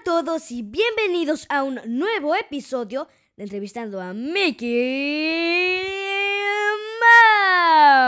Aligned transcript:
a 0.00 0.04
todos 0.04 0.50
y 0.50 0.62
bienvenidos 0.62 1.46
a 1.48 1.62
un 1.62 1.80
nuevo 1.86 2.34
episodio 2.34 3.08
de 3.36 3.42
Entrevistando 3.44 4.00
a 4.00 4.14
Mickey 4.14 5.82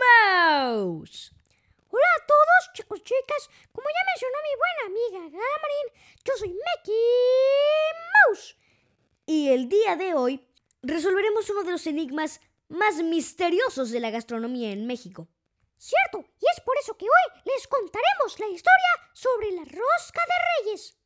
Mouse. 0.00 1.32
Hola 1.90 2.08
a 2.20 2.26
todos, 2.26 2.72
chicos, 2.72 3.02
chicas. 3.04 3.50
Como 3.70 3.86
ya 3.88 4.00
mencionó 4.12 4.38
mi 4.42 4.54
buena 4.58 4.82
amiga 4.86 5.38
Gala 5.38 5.68
yo 6.24 6.32
soy 6.36 6.48
Mickey 6.48 6.94
Mouse. 8.26 8.56
Y 9.26 9.50
el 9.50 9.68
día 9.68 9.96
de 9.96 10.14
hoy 10.14 10.48
resolveremos 10.84 11.48
uno 11.50 11.64
de 11.64 11.72
los 11.72 11.86
enigmas 11.86 12.40
más 12.68 13.02
misteriosos 13.02 13.90
de 13.90 14.00
la 14.00 14.10
gastronomía 14.10 14.72
en 14.72 14.86
México. 14.86 15.28
Cierto, 15.76 16.24
y 16.40 16.46
es 16.54 16.60
por 16.64 16.76
eso 16.78 16.96
que 16.96 17.04
hoy 17.04 17.42
les 17.44 17.66
contaremos 17.66 18.38
la 18.38 18.48
historia 18.48 19.10
sobre 19.12 19.50
la 19.52 19.64
rosca 19.64 20.22
de 20.22 20.64
reyes. 20.64 20.96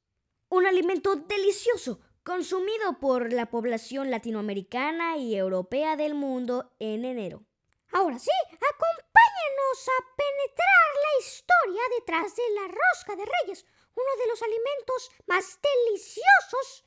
Un 0.50 0.66
alimento 0.66 1.16
delicioso 1.16 2.00
consumido 2.22 2.98
por 3.00 3.32
la 3.32 3.50
población 3.50 4.10
latinoamericana 4.10 5.16
y 5.16 5.34
europea 5.34 5.96
del 5.96 6.14
mundo 6.14 6.74
en 6.78 7.04
enero. 7.04 7.44
Ahora 7.90 8.18
sí, 8.18 8.30
acompáñenos 8.52 9.88
a 9.88 10.16
penetrar 10.16 10.88
la 10.94 11.24
historia 11.24 11.82
detrás 11.98 12.36
de 12.36 12.50
la 12.50 12.68
rosca 12.68 13.16
de 13.16 13.24
reyes, 13.24 13.64
uno 13.94 14.22
de 14.22 14.26
los 14.28 14.42
alimentos 14.42 15.10
más 15.26 15.58
deliciosos 15.60 16.84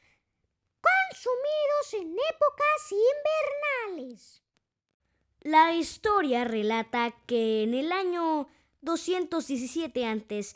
consumidos 0.81 1.94
en 1.94 2.13
épocas 2.13 2.93
invernales. 3.87 4.43
La 5.41 5.74
historia 5.74 6.43
relata 6.43 7.15
que 7.26 7.63
en 7.63 7.74
el 7.74 7.91
año 7.91 8.48
217 8.82 10.05
a.C. 10.05 10.55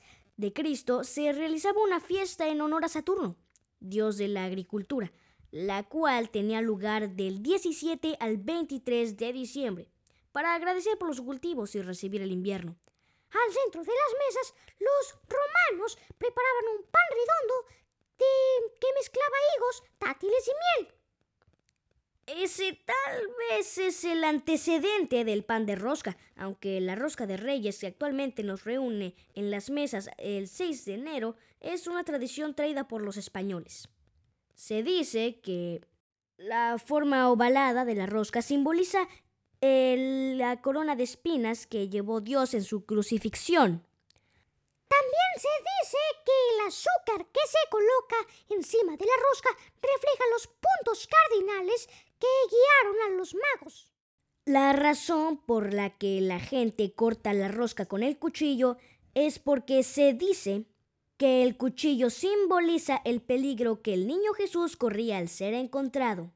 se 1.04 1.34
realizaba 1.34 1.82
una 1.82 2.00
fiesta 2.00 2.48
en 2.48 2.62
honor 2.62 2.86
a 2.86 2.90
Saturno, 2.90 3.36
dios 3.80 4.18
de 4.18 4.28
la 4.28 4.46
agricultura, 4.46 5.12
la 5.52 5.84
cual 5.84 6.30
tenía 6.30 6.62
lugar 6.62 7.12
del 7.12 7.42
17 7.42 8.18
al 8.20 8.38
23 8.38 9.18
de 9.18 9.34
diciembre, 9.34 9.90
para 10.32 10.54
agradecer 10.54 10.98
por 10.98 11.08
los 11.08 11.22
cultivos 11.22 11.76
y 11.76 11.82
recibir 11.82 12.22
el 12.22 12.32
invierno. 12.32 12.76
Al 13.32 13.54
centro 13.54 13.84
de 13.84 13.92
las 13.92 14.28
mesas, 14.28 14.54
los 14.80 15.18
romanos 15.28 15.98
preparaban 16.18 16.66
un 16.78 16.84
pan 16.84 17.04
redondo 17.10 17.55
mezclaba 18.96 19.36
higos, 19.56 19.84
dátiles 20.00 20.48
y 20.48 20.84
miel. 20.84 20.96
Ese 22.28 22.74
tal 22.86 23.28
vez 23.50 23.78
es 23.78 24.04
el 24.04 24.24
antecedente 24.24 25.24
del 25.24 25.44
pan 25.44 25.68
de 25.68 25.76
rosca, 25.76 26.18
aunque 26.36 26.82
la 26.82 26.96
rosca 26.96 27.28
de 27.28 27.38
reyes 27.38 27.78
que 27.78 27.88
actualmente 27.88 28.42
nos 28.42 28.64
reúne 28.64 29.16
en 29.36 29.52
las 29.52 29.70
mesas 29.70 30.10
el 30.18 30.48
6 30.48 30.86
de 30.86 30.94
enero 30.96 31.36
es 31.60 31.86
una 31.86 32.04
tradición 32.04 32.56
traída 32.56 32.88
por 32.88 33.04
los 33.04 33.18
españoles. 33.18 33.90
Se 34.56 34.82
dice 34.82 35.40
que 35.42 35.82
la 36.38 36.78
forma 36.84 37.30
ovalada 37.30 37.86
de 37.86 37.94
la 37.94 38.08
rosca 38.08 38.42
simboliza 38.42 39.08
la 39.62 40.62
corona 40.62 40.96
de 40.96 41.04
espinas 41.04 41.66
que 41.66 41.90
llevó 41.90 42.22
Dios 42.22 42.54
en 42.54 42.64
su 42.64 42.86
crucifixión. 42.86 43.84
También 44.88 45.32
se 45.38 45.48
dice 45.48 45.98
que 46.26 46.35
azúcar 46.68 47.26
que 47.32 47.42
se 47.48 47.70
coloca 47.70 48.16
encima 48.50 48.98
de 48.98 49.06
la 49.06 49.18
rosca 49.30 49.50
refleja 49.82 50.24
los 50.34 50.48
puntos 50.48 51.08
cardinales 51.08 51.88
que 52.20 52.28
guiaron 52.50 53.02
a 53.06 53.18
los 53.18 53.36
magos. 53.36 53.92
La 54.46 54.74
razón 54.74 55.38
por 55.38 55.74
la 55.74 55.98
que 55.98 56.22
la 56.22 56.40
gente 56.40 56.94
corta 56.94 57.34
la 57.34 57.48
rosca 57.48 57.88
con 57.88 58.04
el 58.04 58.20
cuchillo 58.20 58.78
es 59.16 59.40
porque 59.40 59.82
se 59.82 60.14
dice 60.14 60.66
que 61.18 61.44
el 61.44 61.58
cuchillo 61.58 62.10
simboliza 62.10 63.02
el 63.06 63.22
peligro 63.22 63.82
que 63.82 63.94
el 63.94 64.06
niño 64.06 64.34
Jesús 64.34 64.76
corría 64.76 65.18
al 65.18 65.30
ser 65.30 65.54
encontrado. 65.54 66.32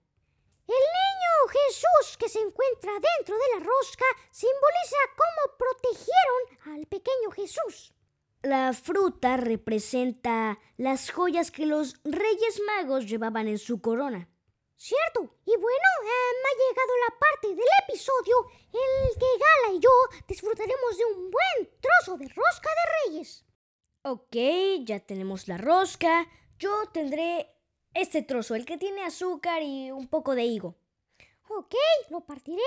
El 0.67 0.75
niño 0.75 1.29
Jesús 1.67 2.17
que 2.17 2.29
se 2.29 2.39
encuentra 2.39 2.93
dentro 2.93 3.35
de 3.35 3.59
la 3.59 3.65
rosca 3.65 4.05
simboliza 4.31 4.97
cómo 5.15 5.57
protegieron 5.57 6.75
al 6.77 6.85
pequeño 6.87 7.31
Jesús. 7.31 7.93
La 8.41 8.71
fruta 8.71 9.35
representa 9.35 10.59
las 10.77 11.11
joyas 11.11 11.51
que 11.51 11.65
los 11.65 11.95
reyes 12.05 12.61
magos 12.65 13.05
llevaban 13.05 13.49
en 13.49 13.59
su 13.59 13.81
corona. 13.81 14.29
Cierto, 14.77 15.35
y 15.45 15.57
bueno, 15.57 15.87
me 16.01 16.09
ha 16.09 16.55
llegado 16.55 16.97
la 17.09 17.19
parte 17.19 17.49
del 17.49 17.67
episodio 17.85 18.49
en 18.71 19.09
el 19.09 19.13
que 19.19 19.25
Gala 19.39 19.73
y 19.75 19.81
yo 19.81 19.91
disfrutaremos 20.25 20.97
de 20.97 21.05
un 21.05 21.31
buen 21.31 21.69
trozo 21.81 22.17
de 22.17 22.29
rosca 22.29 22.69
de 22.69 23.11
reyes. 23.11 23.43
Ok, 24.03 24.37
ya 24.85 25.01
tenemos 25.01 25.49
la 25.49 25.57
rosca. 25.57 26.25
Yo 26.57 26.85
tendré 26.93 27.53
este 27.93 28.21
trozo, 28.21 28.55
el 28.55 28.65
que 28.65 28.77
tiene 28.77 29.03
azúcar 29.03 29.63
y 29.63 29.91
un 29.91 30.07
poco 30.07 30.33
de 30.33 30.45
higo. 30.45 30.77
Ok, 31.49 31.75
lo 32.09 32.21
partiré. 32.21 32.63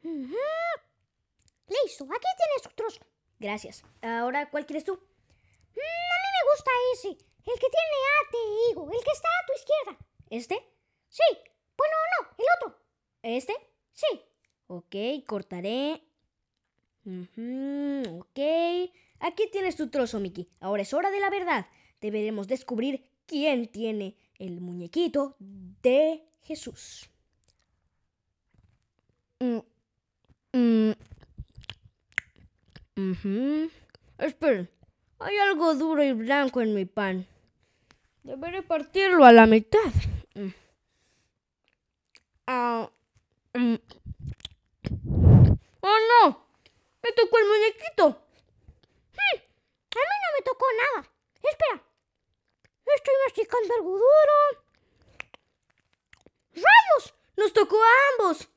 Listo, 0.00 2.04
aquí 2.04 2.28
tienes 2.38 2.62
tu 2.62 2.70
trozo. 2.74 3.00
Gracias. 3.40 3.82
Ahora, 4.02 4.50
¿cuál 4.50 4.66
quieres 4.66 4.84
tú? 4.84 4.92
Mm, 4.92 4.96
a 4.96 6.16
mí 6.22 6.28
me 6.36 6.52
gusta 6.52 6.70
ese, 6.92 7.08
el 7.08 7.58
que 7.58 7.68
tiene 7.70 7.96
ate 8.20 8.36
e 8.36 8.70
higo, 8.70 8.84
el 8.92 9.02
que 9.02 9.10
está 9.12 9.28
a 9.28 9.46
tu 9.46 9.52
izquierda. 9.54 10.06
¿Este? 10.28 10.54
Sí. 11.08 11.22
Bueno, 11.76 11.94
no, 12.20 12.28
el 12.38 12.44
otro. 12.56 12.78
¿Este? 13.22 13.54
Sí. 13.92 14.06
Ok, 14.66 15.26
cortaré. 15.26 16.02
ok. 17.06 18.38
Aquí 19.20 19.48
tienes 19.50 19.76
tu 19.76 19.88
trozo, 19.88 20.20
Mickey. 20.20 20.48
Ahora 20.60 20.82
es 20.82 20.92
hora 20.92 21.10
de 21.10 21.20
la 21.20 21.30
verdad. 21.30 21.66
Deberemos 22.00 22.46
descubrir 22.46 23.10
quién 23.26 23.68
tiene 23.68 24.16
el 24.38 24.60
muñequito 24.60 25.36
de 25.38 26.26
Jesús. 26.42 27.10
Mm, 29.40 29.60
mm. 30.52 30.92
Esperen, 34.18 34.70
hay 35.18 35.36
algo 35.38 35.74
duro 35.74 36.02
y 36.02 36.12
blanco 36.12 36.60
en 36.60 36.74
mi 36.74 36.84
pan. 36.84 37.26
Deberé 38.22 38.62
partirlo 38.62 39.24
a 39.24 39.32
la 39.32 39.46
mitad. 39.46 39.92
Mm. 40.34 40.48
Ah, 42.46 42.90
mm. 43.54 43.74
¡Oh 45.80 45.98
no! 46.10 46.46
¡Me 47.02 47.12
tocó 47.12 47.38
el 47.38 47.46
muñequito! 47.46 48.06
A 49.92 50.02
mí 50.08 50.16
no 50.22 50.28
me 50.36 50.42
tocó 50.44 50.66
nada. 50.76 51.08
Espera. 51.42 51.82
Estoy 52.94 53.14
masticando 53.26 53.74
algo 53.74 53.90
duro. 53.92 54.64
¡Rayos! 56.54 57.14
¡Nos 57.36 57.52
tocó 57.52 57.76
a 57.82 57.88
ambos! 58.12 58.48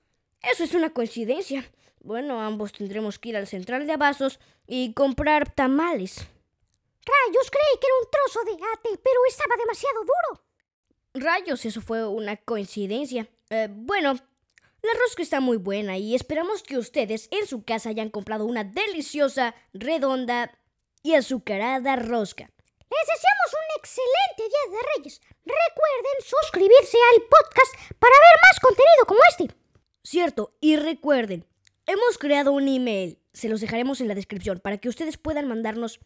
Eso 0.42 0.64
es 0.64 0.74
una 0.74 0.90
coincidencia. 0.92 1.70
Bueno, 2.04 2.42
ambos 2.42 2.74
tendremos 2.74 3.18
que 3.18 3.30
ir 3.30 3.38
al 3.38 3.48
central 3.48 3.88
de 3.88 3.94
abastos 3.94 4.38
y 4.68 4.94
comprar 4.94 5.50
tamales. 5.54 6.18
Rayos, 6.18 7.50
creí 7.50 7.80
que 7.80 7.88
era 7.88 7.96
un 8.02 8.12
trozo 8.12 8.44
de 8.44 8.52
ate, 8.52 9.02
pero 9.02 9.20
estaba 9.26 9.56
demasiado 9.56 10.02
duro. 10.02 10.44
Rayos, 11.14 11.64
eso 11.66 11.80
fue 11.80 12.06
una 12.06 12.36
coincidencia. 12.36 13.30
Eh, 13.50 13.70
bueno, 13.72 14.16
la 14.16 14.92
rosca 15.02 15.24
está 15.24 15.40
muy 15.40 15.56
buena 15.56 15.98
y 15.98 16.14
esperamos 16.14 16.62
que 16.62 16.78
ustedes 16.78 17.30
en 17.32 17.48
su 17.48 17.64
casa 17.64 17.88
hayan 17.88 18.10
comprado 18.10 18.44
una 18.44 18.66
deliciosa, 18.66 19.56
redonda 19.74 20.52
y 21.04 21.14
azucarada 21.14 21.96
rosca. 21.96 22.44
Les 22.44 23.08
deseamos 23.08 23.54
un 23.54 23.80
excelente 23.80 24.44
Día 24.50 24.78
de 24.78 24.88
Reyes. 24.98 25.22
Recuerden 25.46 26.22
suscribirse 26.22 26.98
al 27.14 27.22
podcast 27.22 27.96
para 27.98 28.14
ver 28.14 28.40
más 28.42 28.60
contenido 28.60 29.06
como 29.08 29.22
este. 29.30 29.56
Cierto, 30.04 30.54
y 30.60 30.76
recuerden, 30.76 31.46
Hemos 31.86 32.18
creado 32.18 32.54
un 32.54 32.70
email, 32.70 33.20
se 33.34 33.50
los 33.50 33.60
dejaremos 33.60 34.00
en 34.00 34.08
la 34.08 34.16
descripción 34.16 34.62
para 34.62 34.78
que 34.78 34.88
ustedes 34.88 35.18
puedan 35.18 35.50
mandarnos 35.50 36.00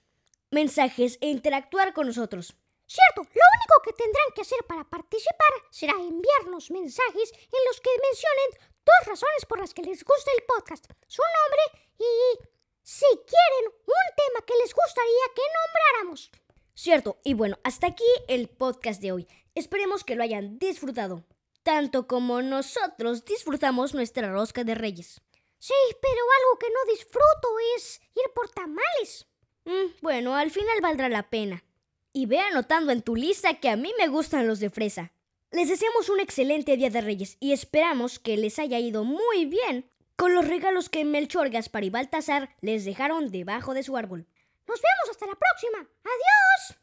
mensajes 0.50 1.20
e 1.22 1.30
interactuar 1.30 1.94
con 1.94 2.08
nosotros. 2.08 2.56
Cierto, 2.88 3.22
lo 3.22 3.46
único 3.58 3.82
que 3.86 3.94
tendrán 3.94 4.26
que 4.34 4.42
hacer 4.42 4.58
para 4.68 4.90
participar 4.90 5.54
será 5.70 5.94
enviarnos 5.94 6.72
mensajes 6.72 7.32
en 7.32 7.62
los 7.68 7.80
que 7.80 7.92
mencionen 8.02 8.72
dos 8.84 9.08
razones 9.08 9.46
por 9.48 9.60
las 9.60 9.76
que 9.76 9.84
les 9.84 10.04
gusta 10.04 10.32
el 10.36 10.46
podcast, 10.46 10.86
su 11.06 11.22
nombre 11.22 11.86
y 12.00 12.48
si 12.82 13.06
quieren 13.06 13.72
un 13.86 14.08
tema 14.16 14.46
que 14.48 14.56
les 14.64 14.74
gustaría 14.74 15.26
que 15.36 15.42
nombráramos. 15.54 16.32
Cierto, 16.74 17.20
y 17.24 17.36
bueno, 17.36 17.60
hasta 17.64 17.86
aquí 17.86 18.04
el 18.28 18.50
podcast 18.50 19.00
de 19.00 19.12
hoy. 19.12 19.28
Esperemos 19.54 20.04
que 20.04 20.16
lo 20.16 20.24
hayan 20.24 20.58
disfrutado, 20.58 21.24
tanto 21.62 22.08
como 22.08 22.42
nosotros 22.42 23.26
disfrutamos 23.26 23.94
nuestra 23.94 24.32
rosca 24.32 24.64
de 24.64 24.74
reyes. 24.74 25.22
Sí, 25.60 25.74
pero 26.02 26.22
algo 26.40 26.60
que 26.60 26.70
no 26.70 26.92
disfruto 26.92 27.48
es 27.76 28.02
ir 28.16 28.32
por 28.34 28.50
tamales. 28.50 29.28
Mm, 29.66 30.02
bueno, 30.02 30.36
al 30.36 30.52
final 30.52 30.82
valdrá 30.82 31.10
la 31.10 31.30
pena. 31.30 31.64
Y 32.14 32.26
ve 32.26 32.40
anotando 32.40 32.92
en 32.92 33.02
tu 33.02 33.16
lista 33.16 33.60
que 33.60 33.70
a 33.70 33.76
mí 33.76 33.92
me 33.98 34.08
gustan 34.08 34.48
los 34.48 34.60
de 34.60 34.70
fresa. 34.70 35.12
Les 35.52 35.70
deseamos 35.70 36.10
un 36.10 36.20
excelente 36.20 36.76
Día 36.78 36.90
de 36.90 37.02
Reyes 37.02 37.38
y 37.40 37.54
esperamos 37.54 38.20
que 38.20 38.38
les 38.38 38.60
haya 38.60 38.80
ido 38.80 39.04
muy 39.04 39.46
bien 39.46 39.90
con 40.16 40.34
los 40.34 40.48
regalos 40.48 40.90
que 40.90 41.06
Melchor, 41.06 41.50
Gaspar 41.50 41.84
y 41.84 41.90
Baltasar 41.90 42.56
les 42.62 42.86
dejaron 42.86 43.32
debajo 43.32 43.74
de 43.74 43.84
su 43.84 43.96
árbol. 43.96 44.28
Nos 44.68 44.82
vemos 44.82 45.12
hasta 45.12 45.28
la 45.28 45.36
próxima. 45.36 45.78
Adiós. 46.04 46.80